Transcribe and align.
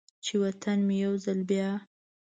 چې 0.25 0.33
و 0.41 0.43
طن 0.61 0.79
مې 0.87 0.95
یو 1.05 1.13
ځل 1.25 1.39
بیا، 1.49 1.69